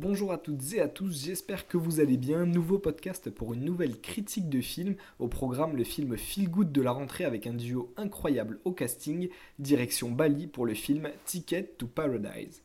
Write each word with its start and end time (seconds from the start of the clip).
Bonjour 0.00 0.30
à 0.30 0.38
toutes 0.38 0.74
et 0.74 0.80
à 0.80 0.86
tous, 0.86 1.24
j'espère 1.24 1.66
que 1.66 1.76
vous 1.76 1.98
allez 1.98 2.16
bien. 2.16 2.46
Nouveau 2.46 2.78
podcast 2.78 3.30
pour 3.30 3.52
une 3.52 3.64
nouvelle 3.64 4.00
critique 4.00 4.48
de 4.48 4.60
film. 4.60 4.94
Au 5.18 5.26
programme, 5.26 5.76
le 5.76 5.82
film 5.82 6.16
Feel 6.16 6.48
Good 6.48 6.70
de 6.70 6.80
la 6.80 6.92
rentrée 6.92 7.24
avec 7.24 7.48
un 7.48 7.54
duo 7.54 7.92
incroyable 7.96 8.60
au 8.64 8.70
casting. 8.70 9.28
Direction 9.58 10.12
Bali 10.12 10.46
pour 10.46 10.66
le 10.66 10.74
film 10.74 11.08
Ticket 11.24 11.74
to 11.78 11.88
Paradise. 11.88 12.62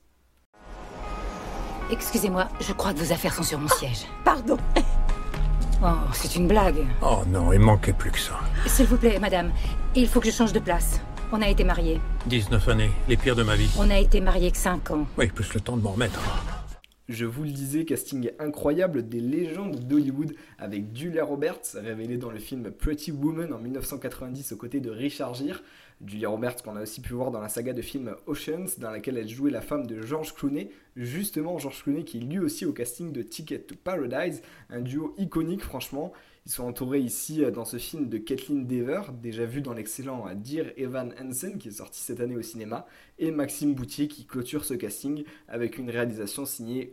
Excusez-moi, 1.91 2.49
je 2.61 2.71
crois 2.71 2.93
que 2.93 2.99
vos 2.99 3.11
affaires 3.11 3.34
sont 3.34 3.41
sur 3.41 3.57
mon 3.57 3.68
siège. 3.68 4.05
Pardon. 4.23 4.57
Oh, 5.81 5.88
c'est 6.13 6.36
une 6.36 6.47
blague. 6.47 6.86
Oh 7.02 7.23
non, 7.27 7.52
il 7.52 7.59
manquait 7.59 7.94
plus 7.94 8.11
que 8.11 8.20
ça. 8.20 8.39
S'il 8.67 8.86
vous 8.86 8.97
plaît, 8.97 9.17
madame, 9.17 9.52
il 9.95 10.08
faut 10.08 10.20
que 10.20 10.27
je 10.27 10.31
change 10.31 10.53
de 10.53 10.59
place. 10.59 11.02
On 11.31 11.41
a 11.41 11.50
été 11.50 11.63
mariés. 11.63 12.00
19 12.27 12.70
années, 12.70 12.91
les 13.09 13.17
pires 13.17 13.36
de 13.36 13.41
ma 13.41 13.55
vie. 13.55 13.72
On 13.80 13.89
a 13.89 13.97
été 13.97 14.22
mariés 14.22 14.52
que 14.52 14.58
5 14.58 14.91
ans. 14.91 15.08
Oui, 15.17 15.30
plus 15.30 15.52
le 15.55 15.61
temps 15.61 15.75
de 15.75 15.81
m'en 15.81 15.94
remettre. 15.94 16.20
Je 17.09 17.25
vous 17.25 17.43
le 17.43 17.49
disais, 17.49 17.84
casting 17.84 18.31
incroyable 18.39 19.09
des 19.09 19.20
légendes 19.20 19.77
d'Hollywood 19.77 20.35
avec 20.57 20.95
Julia 20.95 21.25
Roberts, 21.25 21.75
révélée 21.75 22.16
dans 22.16 22.31
le 22.31 22.39
film 22.39 22.71
Pretty 22.71 23.11
Woman 23.11 23.52
en 23.52 23.59
1990 23.59 24.53
aux 24.53 24.55
côtés 24.55 24.80
de 24.80 24.89
Richard 24.89 25.34
Gere. 25.34 25.61
Julia 26.05 26.30
Roberts 26.30 26.63
qu'on 26.63 26.77
a 26.77 26.81
aussi 26.81 27.02
pu 27.02 27.11
voir 27.11 27.31
dans 27.31 27.41
la 27.41 27.49
saga 27.49 27.73
de 27.73 27.81
films 27.81 28.16
Oceans, 28.25 28.77
dans 28.77 28.89
laquelle 28.89 29.17
elle 29.17 29.27
jouait 29.27 29.52
la 29.52 29.59
femme 29.59 29.85
de 29.85 30.02
George 30.02 30.34
Clooney. 30.34 30.70
Justement, 30.95 31.58
George 31.58 31.84
Clooney 31.84 32.05
qui 32.05 32.20
est 32.20 32.21
lui 32.21 32.39
aussi 32.39 32.66
au 32.66 32.71
casting 32.71 33.11
de 33.11 33.22
Ticket 33.22 33.59
to 33.59 33.75
Paradise, 33.75 34.41
un 34.70 34.80
duo 34.80 35.13
iconique 35.17 35.61
franchement. 35.61 36.13
Ils 36.45 36.52
sont 36.52 36.66
entourés 36.66 36.99
ici 36.99 37.44
euh, 37.44 37.52
dans 37.52 37.63
ce 37.63 37.77
film 37.77 38.09
de 38.09 38.17
Kathleen 38.17 38.67
Dever, 38.67 39.02
déjà 39.22 39.45
vu 39.45 39.61
dans 39.61 39.73
l'excellent 39.73 40.28
euh, 40.28 40.33
Dear 40.35 40.66
Evan 40.75 41.13
Hansen 41.22 41.58
qui 41.58 41.69
est 41.69 41.72
sorti 41.72 42.02
cette 42.02 42.19
année 42.19 42.35
au 42.35 42.41
cinéma, 42.41 42.85
et 43.17 43.31
Maxime 43.31 43.73
Boutier 43.73 44.09
qui 44.09 44.25
clôture 44.25 44.66
ce 44.66 44.73
casting 44.73 45.23
avec 45.47 45.78
une 45.78 45.89
réalisation 45.89 46.45
signée 46.45 46.91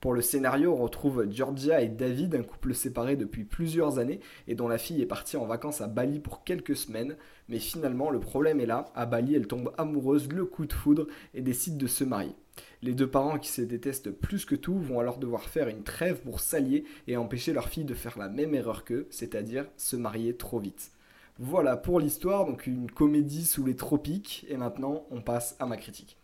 Pour 0.00 0.14
le 0.14 0.22
scénario, 0.22 0.72
on 0.72 0.82
retrouve 0.82 1.30
Georgia 1.30 1.82
et 1.82 1.88
David, 1.88 2.34
un 2.34 2.42
couple 2.42 2.74
séparé 2.74 3.16
depuis 3.16 3.44
plusieurs 3.44 3.98
années 3.98 4.20
et 4.48 4.54
dont 4.54 4.66
la 4.66 4.78
fille 4.78 5.02
est 5.02 5.06
partie 5.06 5.36
en 5.36 5.44
vacances 5.44 5.82
à 5.82 5.88
Bali 5.88 6.20
pour 6.20 6.42
quelques 6.42 6.74
semaines. 6.74 7.16
Mais 7.50 7.58
finalement, 7.58 8.08
le 8.08 8.18
problème 8.18 8.60
est 8.60 8.66
là. 8.66 8.86
À 8.94 9.04
Bali, 9.04 9.34
elle 9.34 9.46
tombe 9.46 9.74
amoureuse, 9.76 10.32
le 10.32 10.46
coup 10.46 10.64
de 10.64 10.72
foudre 10.72 11.06
et 11.34 11.42
décide 11.42 11.76
de 11.76 11.86
se 11.86 12.04
marier. 12.04 12.34
Les 12.80 12.94
deux 12.94 13.10
parents 13.10 13.38
qui 13.38 13.50
se 13.50 13.60
détestent 13.60 14.10
plus 14.10 14.46
que 14.46 14.54
tout 14.54 14.78
vont 14.78 15.00
alors 15.00 15.18
devoir 15.18 15.42
faire 15.42 15.68
une 15.68 15.82
trêve 15.82 16.22
pour 16.22 16.40
s'allier 16.40 16.84
et 17.06 17.18
empêcher 17.18 17.52
leur 17.52 17.68
fille 17.68 17.84
de 17.84 17.94
faire 17.94 18.18
la 18.18 18.30
même 18.30 18.54
erreur 18.54 18.84
qu'eux, 18.84 19.06
c'est-à-dire 19.10 19.66
se 19.76 19.96
marier 19.96 20.34
trop 20.34 20.60
vite. 20.60 20.92
Voilà 21.38 21.76
pour 21.76 22.00
l'histoire, 22.00 22.46
donc 22.46 22.66
une 22.66 22.90
comédie 22.90 23.44
sous 23.44 23.64
les 23.64 23.76
tropiques, 23.76 24.46
et 24.48 24.56
maintenant 24.56 25.06
on 25.10 25.20
passe 25.20 25.56
à 25.58 25.66
ma 25.66 25.76
critique. 25.76 26.19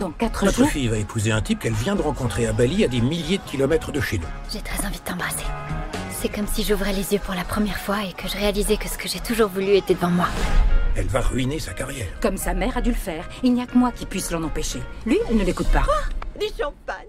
Dans 0.00 0.10
4 0.10 0.44
Notre 0.44 0.58
jours, 0.58 0.68
fille 0.68 0.88
va 0.88 0.98
épouser 0.98 1.30
un 1.32 1.40
type 1.40 1.60
qu'elle 1.60 1.72
vient 1.72 1.96
de 1.96 2.02
rencontrer 2.02 2.46
à 2.46 2.52
Bali 2.52 2.84
à 2.84 2.88
des 2.88 3.00
milliers 3.00 3.38
de 3.38 3.42
kilomètres 3.44 3.92
de 3.92 4.00
chez 4.00 4.18
nous. 4.18 4.26
J'ai 4.52 4.60
très 4.60 4.84
envie 4.86 4.98
de 4.98 5.04
t'embrasser. 5.04 5.44
C'est 6.10 6.28
comme 6.28 6.46
si 6.46 6.62
j'ouvrais 6.64 6.92
les 6.92 7.14
yeux 7.14 7.20
pour 7.24 7.34
la 7.34 7.44
première 7.44 7.78
fois 7.78 8.04
et 8.04 8.12
que 8.12 8.28
je 8.28 8.36
réalisais 8.36 8.76
que 8.76 8.88
ce 8.88 8.98
que 8.98 9.08
j'ai 9.08 9.20
toujours 9.20 9.48
voulu 9.48 9.76
était 9.76 9.94
devant 9.94 10.10
moi. 10.10 10.26
Elle 10.96 11.06
va 11.06 11.20
ruiner 11.20 11.58
sa 11.58 11.72
carrière. 11.72 12.08
comme 12.20 12.36
sa 12.36 12.54
mère 12.54 12.76
a 12.76 12.80
dû 12.82 12.90
le 12.90 12.96
faire, 12.96 13.28
il 13.42 13.52
n'y 13.54 13.62
a 13.62 13.66
que 13.66 13.76
moi 13.78 13.92
qui 13.92 14.06
puisse 14.06 14.30
l'en 14.30 14.42
empêcher. 14.42 14.80
Lui, 15.06 15.18
il 15.30 15.36
ne 15.36 15.44
l'écoute 15.44 15.68
pas. 15.68 15.84
Du 16.38 16.46
champagne. 16.58 17.06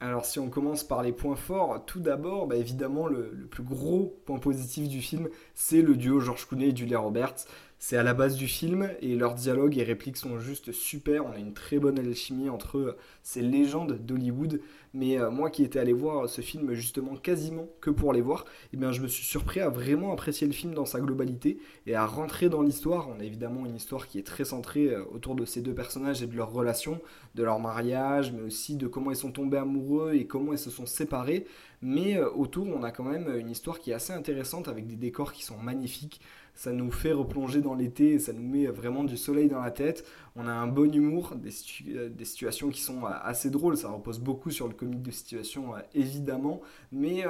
Alors 0.00 0.24
si 0.24 0.38
on 0.38 0.48
commence 0.48 0.82
par 0.84 1.02
les 1.02 1.12
points 1.12 1.36
forts, 1.36 1.84
tout 1.86 2.00
d'abord, 2.00 2.46
bah, 2.46 2.56
évidemment 2.56 3.06
le, 3.06 3.30
le 3.32 3.46
plus 3.46 3.62
gros 3.62 4.16
point 4.26 4.38
positif 4.38 4.88
du 4.88 5.00
film, 5.00 5.28
c'est 5.54 5.80
le 5.82 5.96
duo 5.96 6.20
George 6.20 6.46
Clooney 6.48 6.68
et 6.70 6.76
Julia 6.76 6.98
Roberts. 6.98 7.46
C'est 7.84 7.96
à 7.96 8.04
la 8.04 8.14
base 8.14 8.36
du 8.36 8.46
film 8.46 8.88
et 9.00 9.16
leurs 9.16 9.34
dialogues 9.34 9.76
et 9.76 9.82
répliques 9.82 10.16
sont 10.16 10.38
juste 10.38 10.70
super. 10.70 11.26
On 11.26 11.32
a 11.32 11.38
une 11.38 11.52
très 11.52 11.80
bonne 11.80 11.98
alchimie 11.98 12.48
entre 12.48 12.78
euh, 12.78 12.96
ces 13.24 13.42
légendes 13.42 13.98
d'Hollywood. 14.06 14.60
Mais 14.94 15.18
euh, 15.18 15.30
moi 15.30 15.50
qui 15.50 15.64
étais 15.64 15.78
allé 15.78 15.92
voir 15.92 16.28
ce 16.28 16.42
film 16.42 16.74
justement 16.74 17.16
quasiment 17.16 17.66
que 17.80 17.90
pour 17.90 18.12
les 18.12 18.20
voir, 18.20 18.44
eh 18.72 18.76
bien, 18.76 18.92
je 18.92 19.00
me 19.00 19.08
suis 19.08 19.24
surpris 19.24 19.60
à 19.60 19.70
vraiment 19.70 20.12
apprécier 20.12 20.46
le 20.46 20.52
film 20.52 20.74
dans 20.74 20.84
sa 20.84 21.00
globalité 21.00 21.58
et 21.86 21.94
à 21.94 22.06
rentrer 22.06 22.48
dans 22.48 22.62
l'histoire. 22.62 23.08
On 23.08 23.20
a 23.20 23.24
évidemment 23.24 23.64
une 23.64 23.76
histoire 23.76 24.06
qui 24.06 24.18
est 24.18 24.26
très 24.26 24.44
centrée 24.44 24.90
euh, 24.90 25.04
autour 25.12 25.34
de 25.34 25.44
ces 25.44 25.62
deux 25.62 25.74
personnages 25.74 26.22
et 26.22 26.26
de 26.26 26.36
leur 26.36 26.52
relation, 26.52 27.00
de 27.34 27.42
leur 27.42 27.58
mariage, 27.58 28.32
mais 28.32 28.42
aussi 28.42 28.76
de 28.76 28.86
comment 28.86 29.10
ils 29.10 29.16
sont 29.16 29.32
tombés 29.32 29.58
amoureux 29.58 30.12
et 30.14 30.26
comment 30.26 30.52
ils 30.52 30.58
se 30.58 30.70
sont 30.70 30.86
séparés. 30.86 31.46
Mais 31.80 32.16
euh, 32.16 32.30
autour, 32.30 32.68
on 32.68 32.82
a 32.82 32.90
quand 32.90 33.04
même 33.04 33.34
une 33.36 33.50
histoire 33.50 33.78
qui 33.78 33.90
est 33.90 33.94
assez 33.94 34.12
intéressante 34.12 34.68
avec 34.68 34.86
des 34.86 34.96
décors 34.96 35.32
qui 35.32 35.42
sont 35.42 35.58
magnifiques. 35.58 36.20
Ça 36.54 36.72
nous 36.72 36.90
fait 36.90 37.12
replonger 37.12 37.60
dans 37.60 37.74
l'été 37.74 38.18
ça 38.18 38.32
nous 38.32 38.46
met 38.46 38.66
vraiment 38.66 39.04
du 39.04 39.16
soleil 39.16 39.48
dans 39.48 39.60
la 39.60 39.70
tête. 39.70 40.04
On 40.36 40.46
a 40.46 40.52
un 40.52 40.66
bon 40.66 40.94
humour, 40.94 41.34
des, 41.36 41.50
euh, 41.88 42.10
situations 42.24 42.70
qui 42.70 42.80
sont 42.80 43.04
euh, 43.04 43.10
assez 43.22 43.50
drôles. 43.50 43.76
Ça 43.76 43.88
repose 43.88 44.20
beaucoup 44.20 44.50
sur 44.50 44.68
le 44.68 44.74
comique 44.74 45.02
de 45.02 45.10
situation, 45.10 45.74
euh, 45.74 45.80
évidemment, 45.94 46.60
mais 46.90 47.24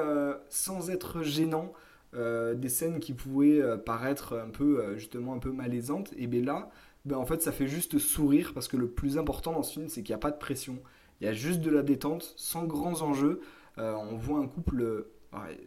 sans 0.48 0.90
être 0.90 1.22
gênant. 1.22 1.72
Des 2.14 2.68
scènes 2.68 3.00
qui 3.00 3.14
pouvaient 3.14 3.62
paraître 3.86 4.34
un 4.34 4.50
peu, 4.50 4.98
justement, 4.98 5.32
un 5.32 5.38
peu 5.38 5.50
malaisantes. 5.50 6.12
Et 6.18 6.26
bien 6.26 6.42
là, 6.42 6.68
ben 7.06 7.16
en 7.16 7.24
fait, 7.24 7.40
ça 7.40 7.52
fait 7.52 7.66
juste 7.66 7.98
sourire 7.98 8.52
parce 8.52 8.68
que 8.68 8.76
le 8.76 8.86
plus 8.86 9.16
important 9.16 9.52
dans 9.52 9.62
ce 9.62 9.72
film, 9.72 9.88
c'est 9.88 10.02
qu'il 10.02 10.12
n'y 10.12 10.16
a 10.16 10.18
pas 10.18 10.30
de 10.30 10.36
pression. 10.36 10.78
Il 11.20 11.26
y 11.26 11.30
a 11.30 11.32
juste 11.32 11.60
de 11.60 11.70
la 11.70 11.82
détente, 11.82 12.34
sans 12.36 12.64
grands 12.64 13.00
enjeux. 13.00 13.40
On 13.78 14.16
voit 14.16 14.40
un 14.40 14.46
couple 14.46 15.06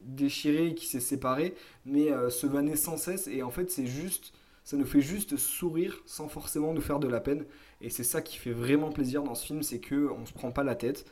déchiré 0.04 0.76
qui 0.76 0.86
s'est 0.86 1.00
séparé, 1.00 1.56
mais 1.86 2.12
euh, 2.12 2.30
se 2.30 2.48
vanner 2.48 2.76
sans 2.76 2.98
cesse. 2.98 3.28
Et 3.28 3.44
en 3.44 3.50
fait, 3.50 3.72
c'est 3.72 3.88
juste, 3.88 4.34
ça 4.64 4.78
nous 4.78 4.86
fait 4.86 5.02
juste 5.02 5.38
sourire 5.38 6.02
sans 6.06 6.28
forcément 6.28 6.74
nous 6.74 6.82
faire 6.82 7.00
de 7.00 7.08
la 7.08 7.20
peine. 7.20 7.46
Et 7.82 7.90
c'est 7.90 8.04
ça 8.04 8.22
qui 8.22 8.38
fait 8.38 8.52
vraiment 8.52 8.92
plaisir 8.92 9.24
dans 9.24 9.36
ce 9.36 9.46
film, 9.46 9.64
c'est 9.64 9.80
que 9.80 10.10
on 10.12 10.26
se 10.26 10.34
prend 10.34 10.52
pas 10.52 10.64
la 10.64 10.76
tête 10.76 11.06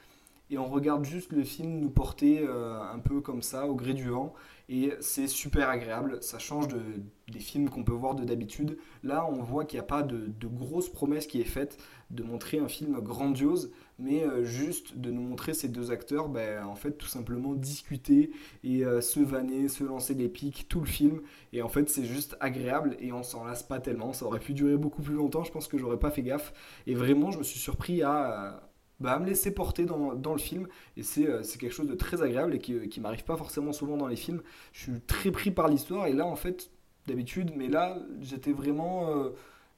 et 0.54 0.58
on 0.60 0.68
regarde 0.68 1.04
juste 1.04 1.32
le 1.32 1.44
film 1.44 1.80
nous 1.80 1.90
porter 1.90 2.46
euh, 2.48 2.80
un 2.80 3.00
peu 3.00 3.22
comme 3.22 3.42
ça 3.42 3.66
au 3.66 3.74
gré 3.74 3.96
du 3.96 4.10
vent. 4.10 4.36
Et 4.70 4.94
c'est 5.00 5.28
super 5.28 5.68
agréable. 5.68 6.20
Ça 6.22 6.38
change 6.38 6.68
de, 6.68 6.80
des 7.28 7.40
films 7.40 7.70
qu'on 7.70 7.84
peut 7.84 7.92
voir 7.92 8.14
de 8.14 8.24
d'habitude. 8.24 8.78
Là 9.02 9.28
on 9.28 9.42
voit 9.42 9.66
qu'il 9.66 9.78
n'y 9.80 9.84
a 9.84 9.88
pas 9.88 10.04
de, 10.04 10.32
grosse 10.44 10.90
promesse 10.90 11.26
qui 11.26 11.42
est 11.42 11.46
faite 11.46 11.80
de 12.12 12.22
montrer 12.22 12.60
un 12.60 12.68
film 12.68 13.00
grandiose 13.00 13.72
mais 13.98 14.24
euh, 14.24 14.44
juste 14.44 14.98
de 14.98 15.10
nous 15.10 15.22
montrer 15.22 15.56
ces 15.56 15.70
deux 15.70 15.90
acteurs 15.90 16.30
ben, 16.30 16.64
en 16.66 16.76
fait 16.76 16.92
tout 16.92 17.08
simplement 17.08 17.54
discuter 17.54 18.32
et 18.64 18.86
euh, 18.86 19.02
se 19.02 19.20
vanner 19.20 19.68
se 19.68 19.84
lancer 19.84 20.14
des 20.14 20.30
pics 20.30 20.68
tout 20.70 20.82
le 20.82 20.86
film. 20.86 21.22
Et 21.52 21.64
en 21.64 21.68
fait 21.68 21.90
c'est 21.90 22.06
juste 22.06 22.38
agréable 22.40 22.96
et 23.00 23.12
on 23.12 23.24
s'en 23.24 23.44
lasse 23.44 23.64
pas 23.64 23.80
tellement. 23.80 24.14
Ça 24.14 24.26
aurait 24.26 24.40
pu 24.40 24.54
durer 24.54 24.78
beaucoup 24.78 25.02
plus 25.02 25.16
longtemps. 25.16 25.44
Je 25.44 25.52
pense 25.52 25.68
que 25.68 25.80
j'aurais 25.80 26.00
pas 26.00 26.12
fait 26.12 26.22
gaffe. 26.22 26.54
Et 26.86 26.94
vraiment 26.94 27.32
je 27.32 27.40
me 27.40 27.44
suis 27.44 27.60
surpris 27.60 28.04
à 28.04 28.62
bah, 29.04 29.12
à 29.12 29.20
me 29.20 29.26
laisser 29.26 29.54
porter 29.54 29.86
dans, 29.86 30.34
le 30.34 30.40
film. 30.40 30.68
Et 30.98 31.04
c'est 31.04 31.28
euh, 31.28 31.44
c'est 31.44 31.60
quelque 31.60 31.74
chose 31.74 31.88
de 31.88 31.94
très 31.94 32.22
agréable 32.22 32.56
et 32.56 32.60
qui, 32.60 32.88
qui 32.88 33.02
m'arrive 33.02 33.26
pas 33.26 33.36
forcément 33.36 33.74
souvent 33.74 33.98
dans 33.98 34.08
les 34.08 34.16
films. 34.16 34.42
Je 34.72 34.84
suis 34.84 35.02
très 35.02 35.30
pris 35.30 35.52
par 35.52 35.68
l'histoire 35.68 36.08
et 36.08 36.14
là 36.14 36.26
en 36.26 36.38
fait 36.38 36.72
d'habitude 37.06 37.52
mais 37.58 37.68
là 37.68 38.00
j'étais 38.22 38.54
vraiment 38.54 39.10
euh, 39.10 39.32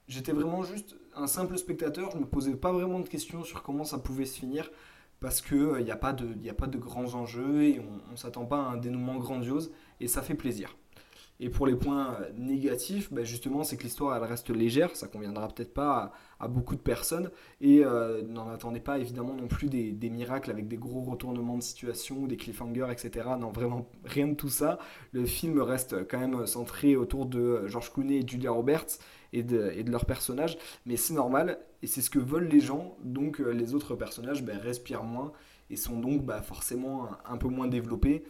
juste 0.08 0.96
un 1.16 1.26
simple 1.26 1.58
spectateur. 1.58 2.12
Je 2.12 2.18
me 2.18 2.24
posais 2.24 2.54
pas 2.54 2.72
vraiment 2.72 3.00
de 3.00 3.08
questions 3.08 3.42
sur 3.42 3.64
comment 3.64 3.84
ça 3.84 3.98
pouvait 3.98 4.26
se 4.26 4.38
finir 4.38 4.70
parce 5.18 5.40
que 5.40 5.80
il 5.80 5.84
n'y 5.84 5.90
a 5.90 5.96
pas 5.96 6.12
de 6.12 6.48
a 6.48 6.54
pas 6.54 6.68
de 6.68 6.78
grands 6.78 7.14
enjeux 7.14 7.64
et 7.64 7.80
on, 7.80 8.12
on 8.12 8.16
s'attend 8.16 8.46
pas 8.46 8.58
à 8.58 8.68
un 8.68 8.76
dénouement 8.76 9.16
grandiose 9.16 9.72
et 9.98 10.06
ça 10.06 10.22
fait 10.22 10.34
plaisir 10.34 10.76
et 11.38 11.50
pour 11.50 11.66
les 11.66 11.74
points 11.74 12.14
euh, 12.14 12.30
négatifs, 12.36 13.12
bah, 13.12 13.24
justement, 13.24 13.62
c'est 13.62 13.76
que 13.76 13.82
l'histoire 13.82 14.16
elle 14.16 14.24
reste 14.24 14.50
légère, 14.50 14.94
ça 14.96 15.06
conviendra 15.06 15.48
peut-être 15.48 15.74
pas 15.74 16.12
à, 16.40 16.48
beaucoup 16.48 16.76
de 16.76 16.80
personnes, 16.80 17.30
et 17.60 17.84
euh, 17.84 18.22
n'en 18.22 18.48
attendez 18.48 18.80
pas 18.80 18.98
évidemment 18.98 19.34
non 19.34 19.46
plus 19.46 19.68
des, 19.68 20.10
miracles 20.10 20.50
avec 20.50 20.68
des 20.68 20.76
gros 20.76 21.02
retournements 21.02 21.58
de 21.58 21.62
situation, 21.62 22.26
des 22.26 22.36
cliffhangers, 22.36 22.88
etc. 22.90 23.28
Non, 23.38 23.50
vraiment 23.50 23.88
rien 24.04 24.28
de 24.28 24.34
tout 24.34 24.48
ça. 24.48 24.78
Le 25.12 25.26
film 25.26 25.60
reste 25.60 26.08
quand 26.08 26.18
même 26.18 26.46
centré 26.46 26.96
autour 26.96 27.26
de 27.26 27.66
George 27.66 27.92
Clooney 27.92 28.20
et 28.20 28.26
Julia 28.26 28.50
Roberts 28.50 28.98
et 29.32 29.42
de, 29.42 29.90
leurs 29.90 30.06
personnages, 30.06 30.56
mais 30.86 30.96
c'est 30.96 31.14
normal, 31.14 31.58
et 31.82 31.86
c'est 31.86 32.00
ce 32.00 32.10
que 32.10 32.18
veulent 32.18 32.48
les 32.48 32.60
gens, 32.60 32.96
donc 33.02 33.40
euh, 33.40 33.50
les 33.50 33.74
autres 33.74 33.94
personnages 33.94 34.42
bah, 34.42 34.54
respirent 34.58 35.04
moins 35.04 35.32
et 35.68 35.76
sont 35.76 35.98
donc 35.98 36.24
bah, 36.24 36.40
forcément 36.42 37.08
un 37.24 37.36
peu 37.36 37.48
moins 37.48 37.66
développés. 37.66 38.24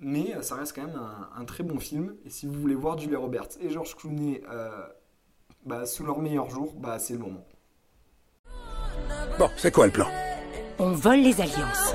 Mais 0.00 0.34
euh, 0.34 0.42
ça 0.42 0.54
reste 0.56 0.74
quand 0.74 0.86
même 0.86 0.96
un, 0.96 1.28
un 1.38 1.44
très 1.44 1.62
bon 1.62 1.78
film. 1.78 2.16
Et 2.24 2.30
si 2.30 2.46
vous 2.46 2.54
voulez 2.54 2.74
voir 2.74 2.98
Julia 2.98 3.18
Roberts 3.18 3.58
et 3.60 3.70
George 3.70 3.94
Clooney 3.96 4.42
euh, 4.50 4.70
bah, 5.66 5.84
sous 5.86 6.04
leur 6.04 6.18
meilleur 6.20 6.48
jour, 6.48 6.74
bah, 6.74 6.98
c'est 6.98 7.12
le 7.12 7.18
moment. 7.20 7.46
Bon, 9.38 9.48
c'est 9.56 9.72
quoi 9.72 9.86
le 9.86 9.92
plan? 9.92 10.06
On 10.78 10.92
vole 10.92 11.20
les 11.20 11.40
alliances. 11.40 11.94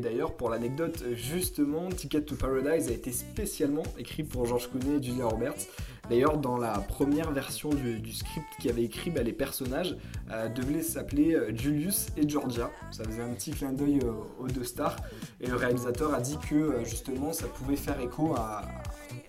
Et 0.00 0.02
d'ailleurs, 0.02 0.32
pour 0.32 0.48
l'anecdote, 0.48 1.04
justement, 1.12 1.90
Ticket 1.90 2.22
to 2.22 2.34
Paradise 2.34 2.88
a 2.88 2.92
été 2.92 3.12
spécialement 3.12 3.82
écrit 3.98 4.22
pour 4.22 4.46
George 4.46 4.70
Clooney 4.70 4.96
et 4.96 5.02
Julia 5.02 5.26
Roberts. 5.26 5.66
D'ailleurs, 6.08 6.38
dans 6.38 6.56
la 6.56 6.78
première 6.78 7.32
version 7.32 7.68
du, 7.68 8.10
script 8.10 8.46
qui 8.58 8.70
avait 8.70 8.84
écrit 8.84 9.10
bah, 9.10 9.22
les 9.22 9.34
personnages, 9.34 9.98
euh, 10.30 10.48
devaient 10.48 10.80
s'appeler 10.80 11.34
euh, 11.34 11.54
Julius 11.54 12.06
et 12.16 12.26
Georgia. 12.26 12.70
Ça 12.90 13.04
faisait 13.04 13.20
un 13.20 13.34
petit 13.34 13.50
clin 13.50 13.72
d'œil 13.72 14.00
aux 14.38 14.46
deux 14.46 14.64
stars. 14.64 14.96
Et 15.38 15.48
le 15.48 15.56
réalisateur 15.56 16.14
a 16.14 16.20
dit 16.22 16.38
que 16.48 16.54
euh, 16.54 16.84
justement, 16.86 17.34
ça 17.34 17.46
pouvait 17.46 17.76
faire 17.76 18.00
écho 18.00 18.34
à, 18.36 18.62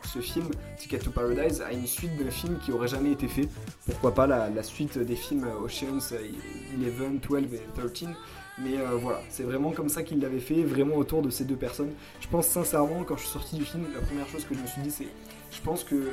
ce 0.06 0.20
film, 0.20 0.48
Ticket 0.78 1.00
to 1.00 1.12
Paradise, 1.12 1.62
à 1.62 1.74
une 1.74 1.86
suite 1.86 2.16
d'un 2.18 2.32
film 2.32 2.60
qui 2.60 2.72
aurait 2.72 2.88
jamais 2.88 3.12
été 3.12 3.28
fait. 3.28 3.50
Pourquoi 3.86 4.14
pas 4.14 4.26
la, 4.26 4.50
la 4.50 4.64
suite 4.64 4.98
des 4.98 5.18
films 5.18 5.48
Oceans 5.62 6.16
11, 6.78 7.20
12 7.22 7.54
et 7.56 7.62
13 7.76 8.08
mais 8.58 8.78
euh, 8.78 8.96
voilà, 8.96 9.22
c'est 9.30 9.44
vraiment 9.44 9.72
comme 9.72 9.90
ça 9.90 10.04
qu'il 10.04 10.20
l'avait 10.20 10.40
fait, 10.40 10.64
vraiment 10.64 10.96
autour 10.96 11.22
de 11.22 11.30
ces 11.30 11.46
deux 11.46 11.56
personnes. 11.56 11.92
Je 12.20 12.28
pense 12.28 12.48
sincèrement, 12.48 13.04
quand 13.04 13.16
je 13.16 13.22
suis 13.22 13.32
sorti 13.32 13.56
du 13.56 13.66
film, 13.66 13.86
la 13.94 14.02
première 14.02 14.28
chose 14.28 14.46
que 14.46 14.56
je 14.56 14.60
me 14.60 14.68
suis 14.68 14.82
dit, 14.82 14.92
c'est 14.92 15.08
je 15.52 15.62
pense 15.62 15.84
que 15.84 16.12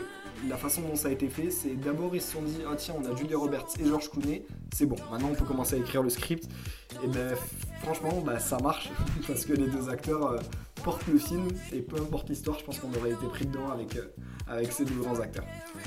la 0.48 0.56
façon 0.56 0.82
dont 0.82 0.96
ça 0.96 1.08
a 1.08 1.10
été 1.10 1.28
fait, 1.28 1.50
c'est 1.50 1.74
d'abord 1.74 2.14
ils 2.14 2.20
se 2.20 2.32
sont 2.32 2.42
dit, 2.42 2.58
ah 2.68 2.74
tiens, 2.76 2.94
on 2.98 3.12
a 3.12 3.16
Julia 3.16 3.36
Roberts 3.36 3.68
et 3.80 3.84
George 3.84 4.10
Clooney, 4.10 4.44
c'est 4.74 4.86
bon, 4.86 4.96
maintenant 5.10 5.28
on 5.30 5.34
peut 5.34 5.44
commencer 5.44 5.76
à 5.76 5.78
écrire 5.78 6.02
le 6.02 6.10
script. 6.10 6.48
Et 7.04 7.06
ben 7.06 7.34
franchement, 7.82 8.22
bah, 8.24 8.38
ça 8.38 8.58
marche, 8.58 8.90
parce 9.26 9.44
que 9.44 9.52
les 9.52 9.66
deux 9.66 9.88
acteurs 9.88 10.32
euh, 10.32 10.38
portent 10.82 11.06
le 11.06 11.18
film, 11.18 11.48
et 11.72 11.80
peu 11.80 11.96
importe 11.96 12.28
l'histoire, 12.28 12.58
je 12.58 12.64
pense 12.64 12.78
qu'on 12.78 12.92
aurait 12.94 13.10
été 13.10 13.26
pris 13.26 13.46
dedans 13.46 13.70
avec, 13.70 13.96
euh, 13.96 14.06
avec 14.46 14.72
ces 14.72 14.84
deux 14.84 14.94
grands 14.94 15.20
acteurs. 15.20 15.44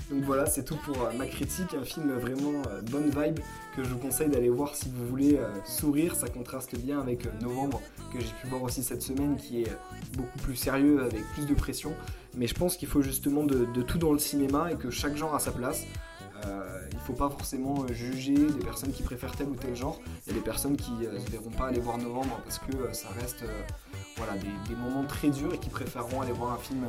Donc 0.09 0.23
voilà, 0.23 0.45
c'est 0.45 0.63
tout 0.63 0.77
pour 0.85 0.97
ma 1.17 1.25
critique, 1.25 1.73
un 1.73 1.83
film 1.83 2.11
vraiment 2.13 2.61
bonne 2.91 3.09
vibe, 3.09 3.39
que 3.75 3.83
je 3.83 3.89
vous 3.89 3.97
conseille 3.97 4.29
d'aller 4.29 4.49
voir 4.49 4.75
si 4.75 4.89
vous 4.89 5.07
voulez 5.07 5.39
sourire, 5.65 6.15
ça 6.15 6.27
contraste 6.27 6.77
bien 6.77 6.99
avec 6.99 7.27
Novembre, 7.41 7.81
que 8.13 8.19
j'ai 8.19 8.33
pu 8.41 8.47
voir 8.47 8.63
aussi 8.63 8.83
cette 8.83 9.01
semaine, 9.01 9.37
qui 9.37 9.63
est 9.63 9.71
beaucoup 10.15 10.39
plus 10.39 10.55
sérieux, 10.55 11.01
avec 11.03 11.23
plus 11.33 11.45
de 11.47 11.53
pression. 11.53 11.93
Mais 12.35 12.47
je 12.47 12.53
pense 12.53 12.77
qu'il 12.77 12.87
faut 12.87 13.01
justement 13.01 13.43
de, 13.43 13.81
tout 13.81 13.97
dans 13.97 14.13
le 14.13 14.19
cinéma 14.19 14.71
et 14.71 14.75
que 14.75 14.89
chaque 14.89 15.15
genre 15.15 15.35
a 15.35 15.39
sa 15.39 15.51
place. 15.51 15.85
Euh, 16.45 16.81
il 16.91 16.97
ne 16.97 17.01
faut 17.01 17.13
pas 17.13 17.29
forcément 17.29 17.83
euh, 17.83 17.93
juger 17.93 18.33
des 18.33 18.63
personnes 18.63 18.91
qui 18.91 19.03
préfèrent 19.03 19.35
tel 19.35 19.47
ou 19.47 19.55
tel 19.55 19.75
genre. 19.75 19.99
A 20.27 20.33
des 20.33 20.39
personnes 20.39 20.75
qui 20.75 20.91
ne 20.93 21.07
euh, 21.07 21.19
verront 21.29 21.51
pas 21.51 21.67
aller 21.67 21.79
voir 21.79 21.99
Novembre 21.99 22.39
parce 22.43 22.57
que 22.57 22.93
ça 22.93 23.09
reste 23.19 23.43
voilà, 24.17 24.33
des, 24.67 24.75
moments 24.75 25.03
très 25.05 25.29
durs 25.29 25.53
et 25.53 25.57
qui 25.57 25.69
préféreront 25.69 26.21
aller 26.21 26.31
voir 26.31 26.53
un 26.53 26.57
film, 26.57 26.85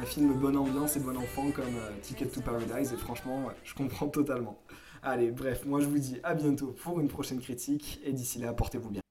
un 0.00 0.04
film 0.04 0.32
bonne 0.34 0.56
ambiance 0.56 0.96
et 0.96 1.00
bon 1.00 1.16
enfant 1.16 1.50
comme 1.50 1.74
Ticket 2.02 2.26
to 2.26 2.40
Paradise. 2.40 2.92
Et 2.92 2.96
franchement, 2.96 3.50
je 3.64 3.74
comprends 3.74 4.08
totalement. 4.08 4.58
Allez, 5.02 5.30
bref, 5.32 5.64
moi 5.66 5.80
je 5.80 5.86
vous 5.86 5.98
dis 5.98 6.18
à 6.22 6.34
bientôt 6.34 6.74
pour 6.82 7.00
une 7.00 7.08
prochaine 7.08 7.40
critique 7.40 8.00
et 8.04 8.12
d'ici 8.12 8.38
là, 8.38 8.52
portez-vous 8.52 8.90
bien. 8.90 9.01